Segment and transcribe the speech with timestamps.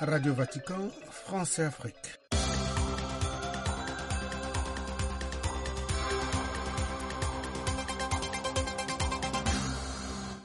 [0.00, 1.94] Radio Vatican, France et Afrique.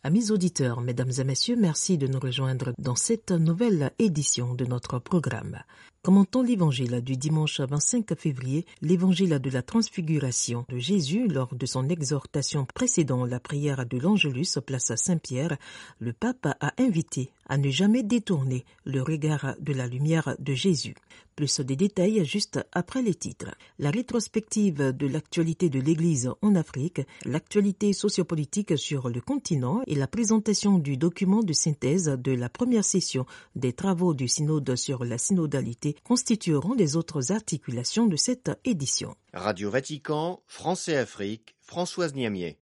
[0.02, 4.97] Amis auditeurs, mesdames et messieurs, merci de nous rejoindre dans cette nouvelle édition de notre
[4.97, 5.59] programme.
[6.05, 11.88] Commentant l'évangile du dimanche 25 février, l'évangile de la transfiguration de Jésus lors de son
[11.88, 15.55] exhortation précédant la prière de l'Angelus place Saint-Pierre,
[15.99, 20.95] le pape a invité à ne jamais détourner le regard de la lumière de Jésus.
[21.35, 23.55] Plus de détails juste après les titres.
[23.80, 30.08] La rétrospective de l'actualité de l'Église en Afrique, l'actualité sociopolitique sur le continent et la
[30.08, 33.25] présentation du document de synthèse de la première session
[33.55, 39.15] des travaux du synode sur la synodalité constitueront les autres articulations de cette édition.
[39.33, 42.57] Radio Vatican, France et Afrique, Françoise Niamier.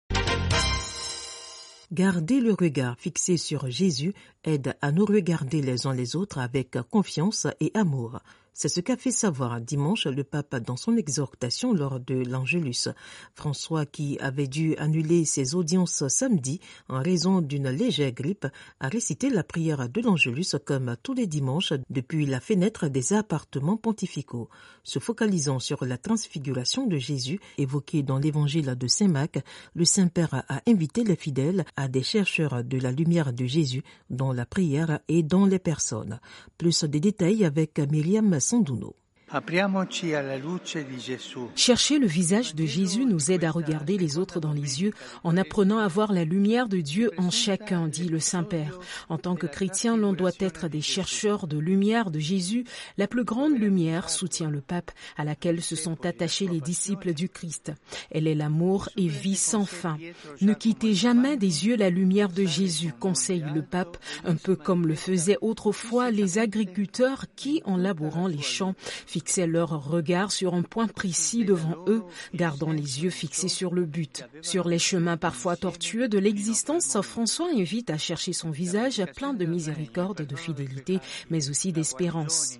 [1.91, 6.77] Garder le regard fixé sur Jésus aide à nous regarder les uns les autres avec
[6.91, 8.19] confiance et amour.
[8.53, 12.89] C'est ce qu'a fait savoir dimanche le pape dans son exhortation lors de l'Angélus.
[13.33, 18.47] François, qui avait dû annuler ses audiences samedi en raison d'une légère grippe,
[18.79, 23.77] a récité la prière de l'Angélus comme tous les dimanches depuis la fenêtre des appartements
[23.77, 24.49] pontificaux.
[24.83, 29.39] Se focalisant sur la transfiguration de Jésus évoquée dans l'évangile de Saint Marc,
[29.75, 34.33] le Saint-Père a invité les fidèles à des chercheurs de la lumière de Jésus dans
[34.33, 36.19] la prière et dans les personnes.
[36.57, 38.95] Plus de détails avec Myriam Sanduno.
[41.55, 44.91] Chercher le visage de Jésus nous aide à regarder les autres dans les yeux
[45.23, 48.79] en apprenant à voir la lumière de Dieu en chacun, dit le Saint-Père.
[49.07, 52.63] En tant que chrétien, l'on doit être des chercheurs de lumière de Jésus.
[52.97, 57.29] La plus grande lumière, soutient le pape, à laquelle se sont attachés les disciples du
[57.29, 57.71] Christ.
[58.09, 59.97] Elle est l'amour et vie sans fin.
[60.41, 64.87] Ne quittez jamais des yeux la lumière de Jésus, conseille le pape, un peu comme
[64.87, 68.73] le faisaient autrefois les agriculteurs qui, en labourant les champs,
[69.19, 72.03] fixaient leur regard sur un point précis devant eux,
[72.33, 74.23] gardant les yeux fixés sur le but.
[74.41, 79.43] Sur les chemins parfois tortueux de l'existence, François invite à chercher son visage plein de
[79.43, 80.99] miséricorde, de fidélité,
[81.29, 82.59] mais aussi d'espérance.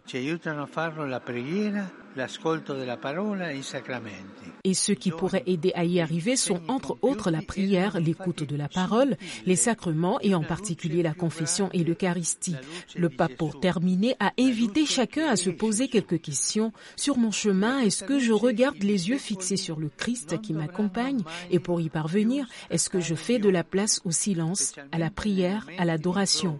[4.63, 8.55] Et ceux qui pourraient aider à y arriver sont entre autres la prière, l'écoute de
[8.55, 12.55] la parole, les sacrements et en particulier la confession et l'Eucharistie.
[12.95, 16.73] Le pape, pour terminer, a invité chacun à se poser quelques questions.
[16.95, 21.23] Sur mon chemin, est-ce que je regarde les yeux fixés sur le Christ qui m'accompagne
[21.51, 25.09] Et pour y parvenir, est-ce que je fais de la place au silence, à la
[25.09, 26.59] prière, à l'adoration?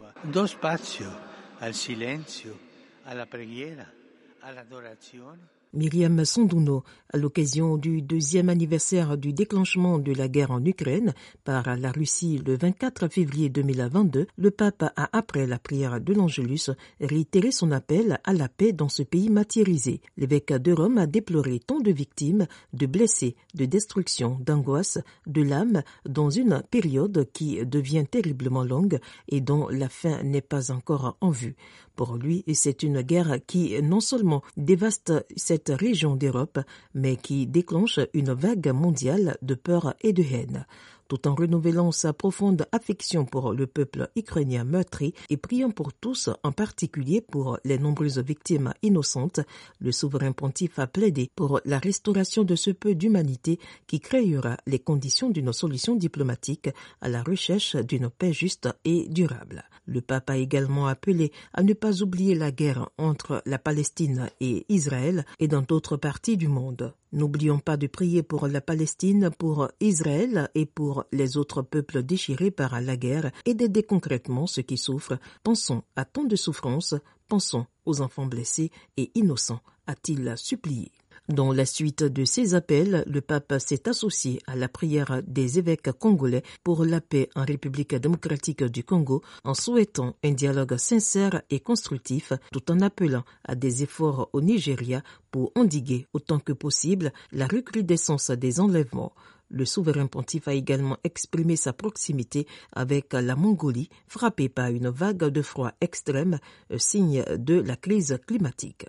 [5.71, 6.83] Myriam Sonduno,
[7.13, 12.41] à l'occasion du deuxième anniversaire du déclenchement de la guerre en Ukraine par la Russie
[12.43, 18.19] le 24 février 2022, le pape a, après la prière de l'Angelus, réitéré son appel
[18.23, 20.01] à la paix dans ce pays martyrisé.
[20.17, 25.83] L'évêque de Rome a déploré tant de victimes, de blessés, de destruction, d'angoisse, de l'âme
[26.05, 31.29] dans une période qui devient terriblement longue et dont la fin n'est pas encore en
[31.29, 31.55] vue.
[31.99, 36.59] Pour lui, c'est une guerre qui non seulement dévaste cette région d'Europe,
[36.93, 40.65] mais qui déclenche une vague mondiale de peur et de haine
[41.09, 46.29] tout en renouvelant sa profonde affection pour le peuple ukrainien meurtri et priant pour tous,
[46.43, 49.41] en particulier pour les nombreuses victimes innocentes,
[49.79, 54.79] le souverain pontife a plaidé pour la restauration de ce peu d'humanité qui créera les
[54.79, 56.69] conditions d'une solution diplomatique
[57.01, 59.63] à la recherche d'une paix juste et durable.
[59.87, 64.63] Le pape a également appelé à ne pas oublier la guerre entre la Palestine et
[64.69, 66.93] Israël et dans d'autres parties du monde.
[67.11, 72.51] N'oublions pas de prier pour la Palestine, pour Israël et pour les autres peuples déchirés
[72.51, 75.17] par la guerre et d'aider concrètement ceux qui souffrent.
[75.43, 76.95] Pensons à tant de souffrances,
[77.27, 80.91] pensons aux enfants blessés et innocents, a-t-il supplié.
[81.29, 85.91] Dans la suite de ces appels, le pape s'est associé à la prière des évêques
[85.91, 91.59] congolais pour la paix en République démocratique du Congo en souhaitant un dialogue sincère et
[91.59, 97.45] constructif tout en appelant à des efforts au Nigeria pour endiguer autant que possible la
[97.45, 99.13] recrudescence des enlèvements.
[99.49, 105.25] Le souverain pontife a également exprimé sa proximité avec la Mongolie, frappée par une vague
[105.25, 106.39] de froid extrême,
[106.77, 108.87] signe de la crise climatique.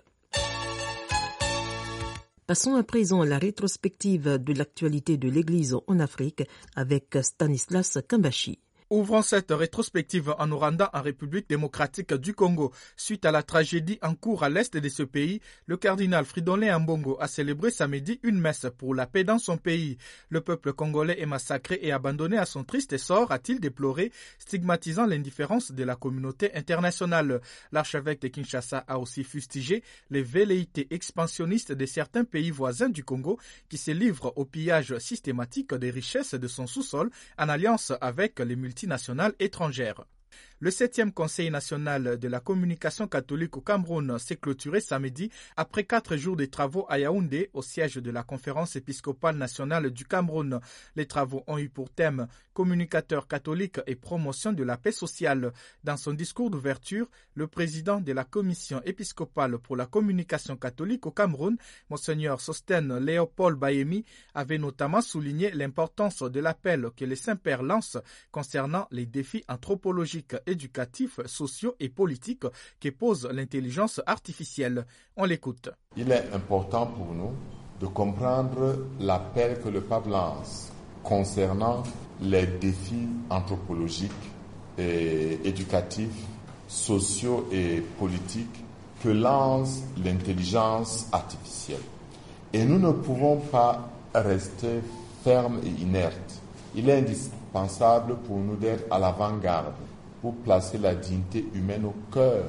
[2.51, 6.43] Passons à présent la rétrospective de l'actualité de l'Église en Afrique
[6.75, 8.59] avec Stanislas Kambashi.
[8.91, 12.73] Ouvrons cette rétrospective en rendant en République démocratique du Congo.
[12.97, 17.15] Suite à la tragédie en cours à l'est de ce pays, le cardinal Fridolin Ambongo
[17.21, 19.97] a célébré samedi une messe pour la paix dans son pays.
[20.27, 25.71] Le peuple congolais est massacré et abandonné à son triste sort, a-t-il déploré, stigmatisant l'indifférence
[25.71, 27.39] de la communauté internationale.
[27.71, 33.39] L'archevêque de Kinshasa a aussi fustigé les velléités expansionnistes de certains pays voisins du Congo
[33.69, 38.57] qui se livrent au pillage systématique des richesses de son sous-sol en alliance avec les
[38.81, 40.05] multinationales nationale étrangère.
[40.63, 46.17] Le septième Conseil national de la communication catholique au Cameroun s'est clôturé samedi après quatre
[46.17, 50.59] jours de travaux à Yaoundé, au siège de la conférence épiscopale nationale du Cameroun.
[50.95, 55.51] Les travaux ont eu pour thème communicateur catholique et promotion de la paix sociale.
[55.83, 61.11] Dans son discours d'ouverture, le président de la commission épiscopale pour la communication catholique au
[61.11, 61.57] Cameroun,
[61.89, 64.05] Monseigneur Sosten Léopold Bayemi,
[64.35, 67.97] avait notamment souligné l'importance de l'appel que les Saints-Pères lancent
[68.31, 72.45] concernant les défis anthropologiques éducatifs, sociaux et politiques
[72.79, 74.85] que pose l'intelligence artificielle.
[75.17, 75.69] On l'écoute.
[75.97, 77.33] Il est important pour nous
[77.79, 80.71] de comprendre l'appel que le pape lance
[81.03, 81.83] concernant
[82.21, 84.11] les défis anthropologiques
[84.77, 86.25] éducatifs,
[86.67, 88.63] sociaux et politiques
[89.03, 91.81] que lance l'intelligence artificielle.
[92.53, 94.81] Et nous ne pouvons pas rester
[95.23, 96.41] fermes et inertes.
[96.75, 99.73] Il est indispensable pour nous d'être à l'avant-garde
[100.21, 102.43] pour placer la dignité humaine au cœur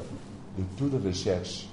[0.59, 1.67] de toute recherche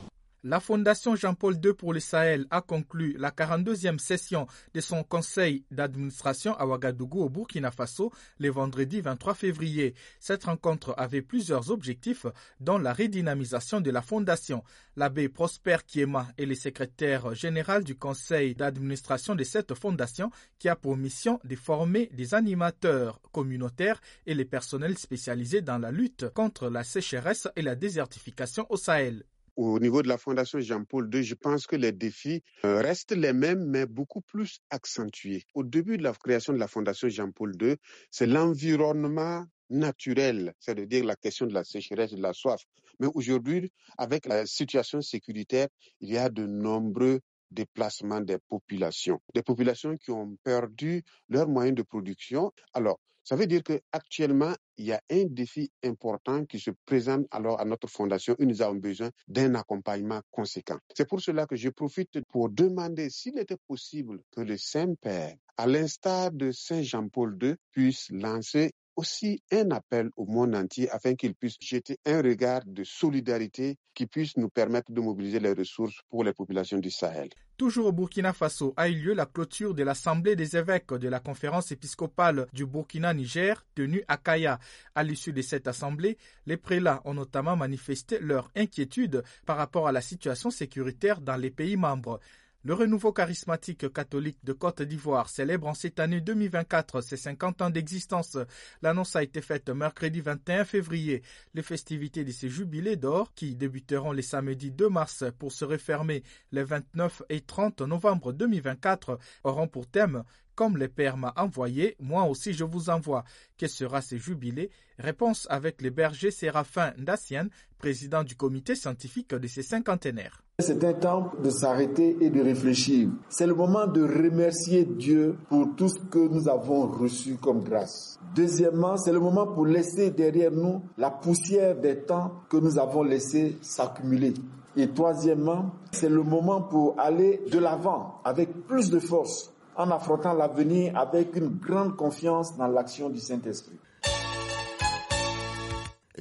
[0.43, 5.65] la Fondation Jean-Paul II pour le Sahel a conclu la 42e session de son conseil
[5.69, 9.95] d'administration à Ouagadougou au Burkina Faso le vendredi 23 février.
[10.19, 12.25] Cette rencontre avait plusieurs objectifs,
[12.61, 14.63] dont la redynamisation de la Fondation.
[14.95, 20.75] L'abbé Prosper Kiema est le secrétaire général du conseil d'administration de cette fondation qui a
[20.75, 26.69] pour mission de former des animateurs communautaires et les personnels spécialisés dans la lutte contre
[26.69, 29.25] la sécheresse et la désertification au Sahel
[29.59, 33.33] au niveau de la Fondation Jean-Paul II, je pense que les défis euh, restent les
[33.33, 35.43] mêmes, mais beaucoup plus accentués.
[35.53, 37.75] Au début de la création de la Fondation Jean-Paul II,
[38.09, 42.63] c'est l'environnement naturel, c'est-à-dire la question de la sécheresse, de la soif.
[43.01, 45.67] Mais aujourd'hui, avec la situation sécuritaire,
[45.99, 47.19] il y a de nombreux
[47.51, 52.53] déplacements des populations, des populations qui ont perdu leurs moyens de production.
[52.73, 57.59] Alors, ça veut dire qu'actuellement, il y a un défi important qui se présente alors
[57.59, 60.79] à notre fondation et nous avons besoin d'un accompagnement conséquent.
[60.95, 65.67] C'est pour cela que je profite pour demander s'il était possible que le Saint-Père, à
[65.67, 71.33] l'instar de Saint Jean-Paul II, puisse lancer aussi un appel au monde entier afin qu'il
[71.33, 76.25] puisse jeter un regard de solidarité qui puisse nous permettre de mobiliser les ressources pour
[76.25, 77.29] les populations du Sahel.
[77.55, 81.19] Toujours au Burkina Faso a eu lieu la clôture de l'Assemblée des évêques de la
[81.19, 84.59] conférence épiscopale du Burkina-Niger tenue à Kaya.
[84.95, 89.91] À l'issue de cette assemblée, les prélats ont notamment manifesté leur inquiétude par rapport à
[89.93, 92.19] la situation sécuritaire dans les pays membres.
[92.65, 97.69] Le renouveau charismatique catholique de Côte d'Ivoire célèbre en cette année 2024 ses 50 ans
[97.69, 98.37] d'existence.
[98.81, 101.23] L'annonce a été faite mercredi 21 février.
[101.53, 106.21] Les festivités de ces jubilés d'or, qui débuteront les samedis 2 mars pour se refermer
[106.51, 110.25] les 29 et 30 novembre 2024, auront pour thème
[110.59, 113.23] comme le Père m'a envoyé, moi aussi je vous envoie.
[113.57, 114.71] Que sera ce jubilé?
[114.97, 117.45] Réponse avec le berger Séraphin Dacian,
[117.77, 120.43] président du comité scientifique de ces cinquantenaires.
[120.59, 123.07] C'est un temps de s'arrêter et de réfléchir.
[123.29, 128.19] C'est le moment de remercier Dieu pour tout ce que nous avons reçu comme grâce.
[128.35, 133.03] Deuxièmement, c'est le moment pour laisser derrière nous la poussière des temps que nous avons
[133.03, 134.33] laissé s'accumuler.
[134.75, 140.33] Et troisièmement, c'est le moment pour aller de l'avant avec plus de force en affrontant
[140.33, 143.79] l'avenir avec une grande confiance dans l'action du Saint-Esprit.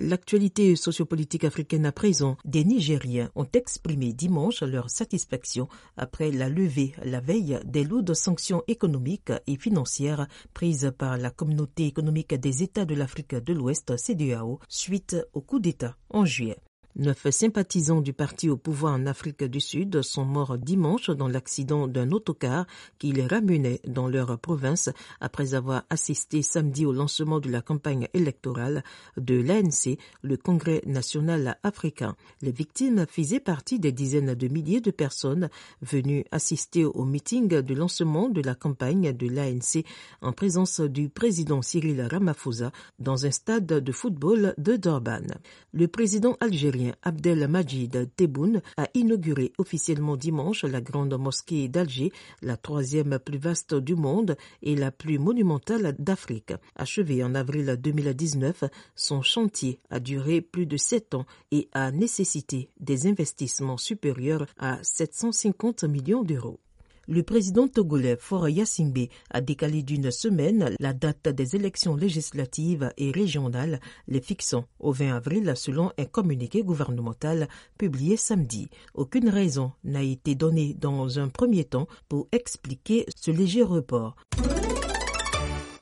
[0.01, 6.95] L'actualité sociopolitique africaine à présent, des Nigériens ont exprimé dimanche leur satisfaction après la levée
[7.03, 12.63] la veille des lots de sanctions économiques et financières prises par la communauté économique des
[12.63, 16.59] États de l'Afrique de l'Ouest, CDAO, suite au coup d'État en juillet.
[16.99, 21.87] Neuf sympathisants du parti au pouvoir en Afrique du Sud sont morts dimanche dans l'accident
[21.87, 22.67] d'un autocar
[22.99, 24.91] qui les ramenait dans leur province
[25.21, 28.83] après avoir assisté samedi au lancement de la campagne électorale
[29.17, 32.17] de l'ANC, le Congrès national africain.
[32.43, 35.51] Les victimes faisaient partie des dizaines de milliers de personnes
[35.83, 39.85] venues assister au meeting de lancement de la campagne de l'ANC
[40.21, 45.23] en présence du président Cyril Ramaphosa dans un stade de football de Durban.
[45.73, 52.57] Le président algérien Saoudien Abdelmajid Tebboune a inauguré officiellement dimanche la grande mosquée d'Alger, la
[52.57, 56.53] troisième plus vaste du monde et la plus monumentale d'Afrique.
[56.77, 58.65] Achevé en avril 2019,
[58.95, 64.79] son chantier a duré plus de sept ans et a nécessité des investissements supérieurs à
[64.83, 66.61] 750 millions d'euros.
[67.11, 73.11] Le président togolais Faure Yassingbe a décalé d'une semaine la date des élections législatives et
[73.11, 77.49] régionales, les fixant au 20 avril selon un communiqué gouvernemental
[77.79, 78.69] publié samedi.
[78.93, 84.15] Aucune raison n'a été donnée dans un premier temps pour expliquer ce léger report.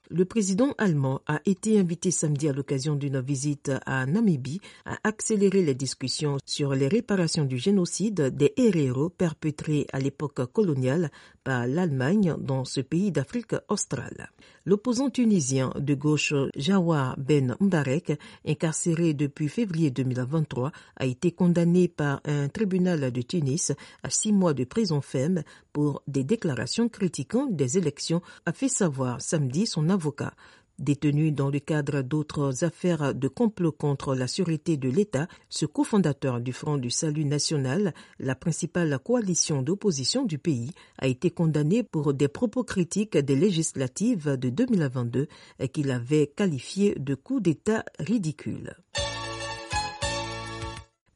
[0.09, 5.63] Le président allemand a été invité samedi à l'occasion d'une visite à Namibie à accélérer
[5.63, 11.11] les discussions sur les réparations du génocide des héros perpétrés à l'époque coloniale
[11.47, 14.33] par l'Allemagne dans ce pays d'Afrique australe.
[14.65, 22.21] L'opposant tunisien de gauche Jawar Ben Mbarek, incarcéré depuis février 2023, a été condamné par
[22.25, 23.71] un tribunal de Tunis
[24.03, 29.21] à six mois de prison ferme pour des déclarations critiquant des élections, a fait savoir
[29.21, 30.33] samedi son avocat.
[30.79, 36.41] Détenu dans le cadre d'autres affaires de complot contre la sûreté de l'État, ce cofondateur
[36.41, 42.13] du Front du Salut National, la principale coalition d'opposition du pays, a été condamné pour
[42.13, 45.29] des propos critiques des législatives de 2022
[45.73, 48.75] qu'il avait qualifiées de coup d'État ridicule.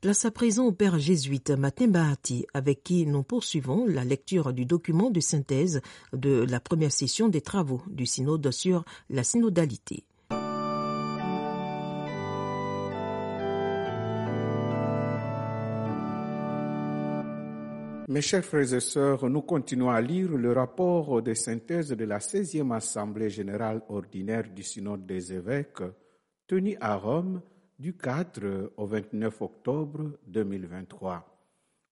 [0.01, 1.93] Place à présent au père jésuite Matin
[2.55, 5.83] avec qui nous poursuivons la lecture du document de synthèse
[6.15, 10.05] de la première session des travaux du synode sur la synodalité.
[18.09, 22.21] Mes chers frères et sœurs, nous continuons à lire le rapport de synthèse de la
[22.21, 25.83] 16e Assemblée générale ordinaire du synode des évêques
[26.47, 27.43] tenue à Rome
[27.81, 31.25] du 4 au 29 octobre 2023.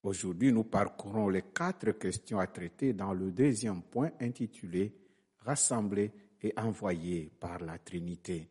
[0.03, 4.95] Aujourd'hui, nous parcourons les quatre questions à traiter dans le deuxième point intitulé
[5.39, 8.51] Rassemblés et envoyés par la Trinité.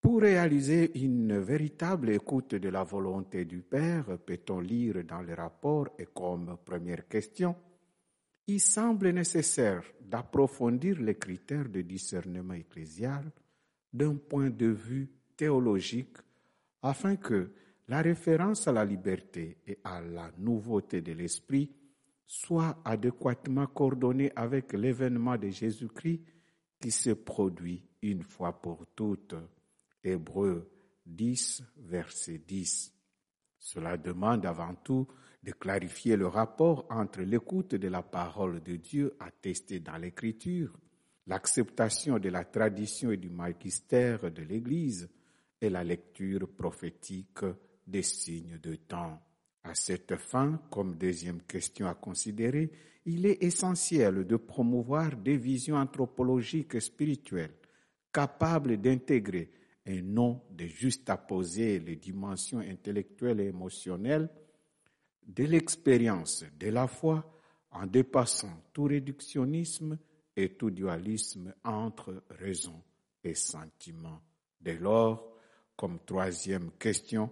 [0.00, 5.90] Pour réaliser une véritable écoute de la volonté du Père, peut-on lire dans le rapport
[5.96, 7.54] et comme première question,
[8.48, 13.30] il semble nécessaire d'approfondir les critères de discernement ecclésial
[13.92, 16.16] d'un point de vue théologique
[16.84, 17.50] afin que
[17.88, 21.70] la référence à la liberté et à la nouveauté de l'esprit
[22.26, 26.20] soit adéquatement coordonnée avec l'événement de Jésus-Christ
[26.78, 29.34] qui se produit une fois pour toutes.
[30.02, 30.70] Hébreu
[31.06, 32.92] 10, verset 10.
[33.58, 35.08] Cela demande avant tout
[35.42, 40.78] de clarifier le rapport entre l'écoute de la parole de Dieu attestée dans l'Écriture,
[41.26, 45.08] l'acceptation de la tradition et du magistère de l'Église,
[45.60, 47.44] et la lecture prophétique
[47.86, 49.20] des signes de temps.
[49.62, 52.70] À cette fin, comme deuxième question à considérer,
[53.06, 57.54] il est essentiel de promouvoir des visions anthropologiques et spirituelles
[58.14, 59.50] capables d'intégrer
[59.84, 64.30] et non de juxtaposer les dimensions intellectuelles et émotionnelles
[65.26, 67.28] de l'expérience de la foi
[67.72, 69.98] en dépassant tout réductionnisme
[70.36, 72.80] et tout dualisme entre raison
[73.22, 74.20] et sentiment.
[74.60, 75.33] Dès lors,
[75.76, 77.30] comme troisième question,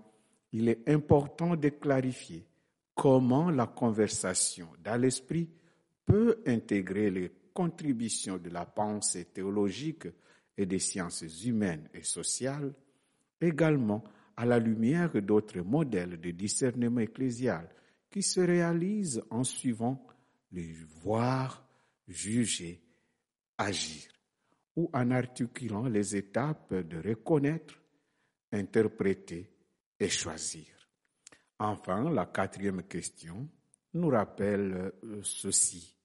[0.52, 2.46] il est important de clarifier
[2.94, 5.48] comment la conversation dans l'esprit
[6.04, 10.08] peut intégrer les contributions de la pensée théologique
[10.56, 12.74] et des sciences humaines et sociales,
[13.40, 14.04] également
[14.36, 17.68] à la lumière d'autres modèles de discernement ecclésial
[18.10, 20.06] qui se réalisent en suivant
[20.52, 21.66] les voir,
[22.06, 22.82] juger,
[23.56, 24.08] agir,
[24.76, 27.81] ou en articulant les étapes de reconnaître,
[28.52, 29.50] interpréter
[29.98, 30.66] et choisir.
[31.58, 33.48] Enfin, la quatrième question
[33.94, 35.96] nous rappelle euh, ceci.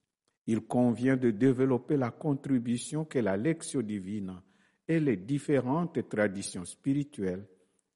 [0.45, 4.41] Il convient de développer la contribution que la lectio divine
[4.87, 7.45] et les différentes traditions spirituelles,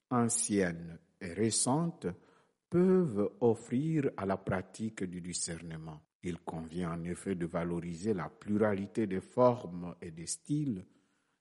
[0.09, 2.07] anciennes et récentes,
[2.69, 6.01] peuvent offrir à la pratique du discernement.
[6.23, 10.85] Il convient en effet de valoriser la pluralité des formes et des styles,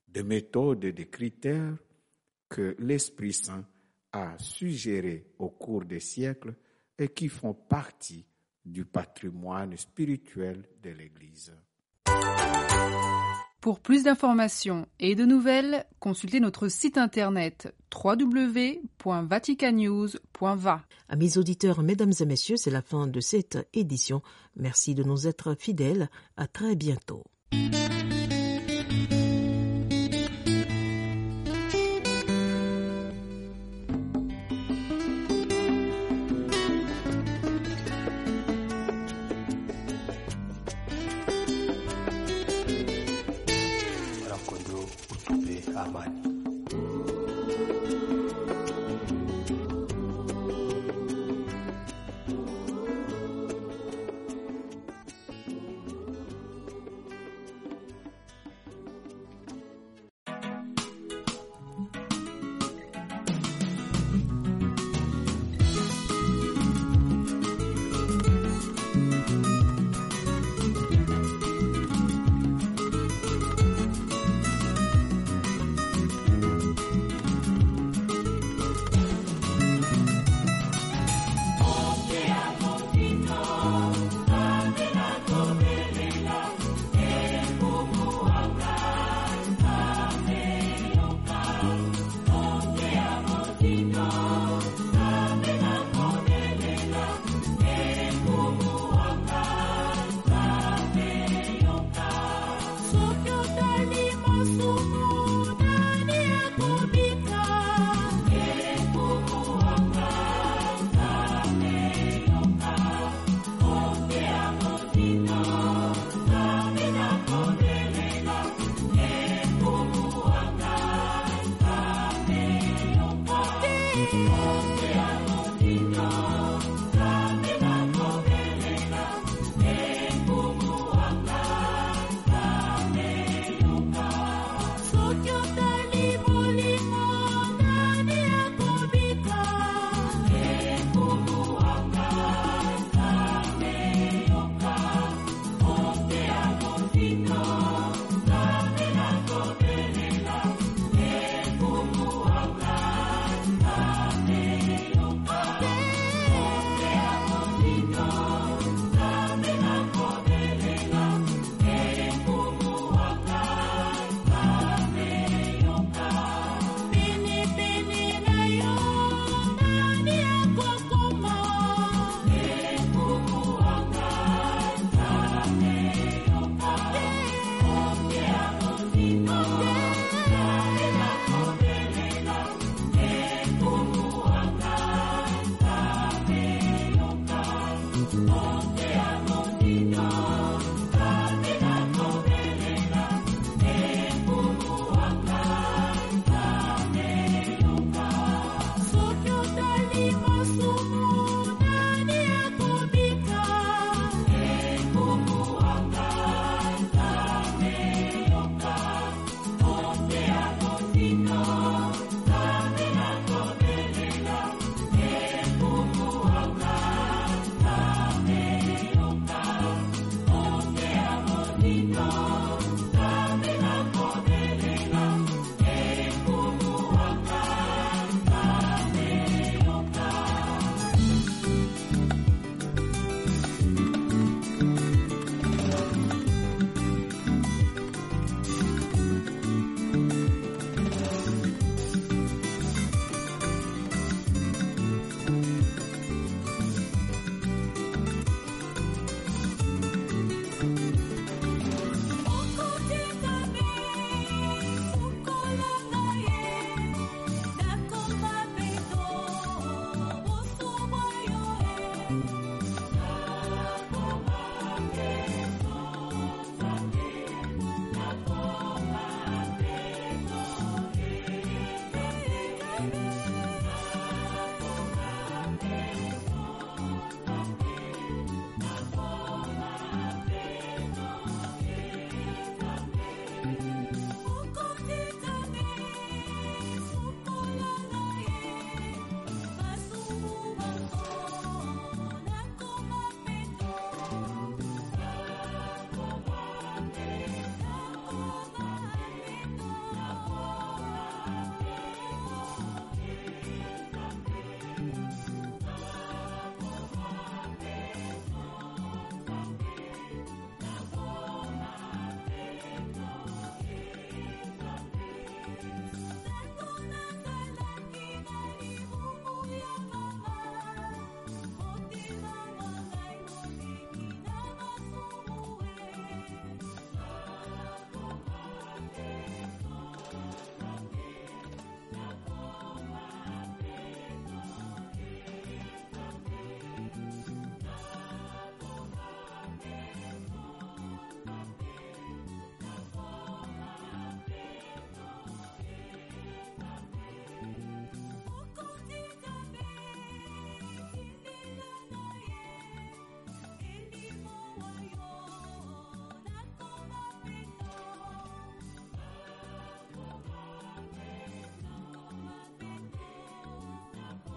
[0.06, 1.76] des méthodes et des critères
[2.50, 3.64] que l'Esprit Saint
[4.12, 6.54] a suggéré au cours des siècles
[6.98, 8.26] et qui font partie
[8.64, 11.54] du patrimoine spirituel de l'Église.
[13.60, 20.82] Pour plus d'informations et de nouvelles, consultez notre site internet www.vaticanews.va.
[21.08, 24.22] Amis auditeurs, mesdames et messieurs, c'est la fin de cette édition.
[24.56, 26.08] Merci de nous être fidèles.
[26.38, 27.24] À très bientôt.